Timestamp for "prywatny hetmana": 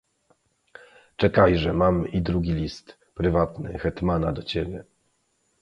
3.15-4.31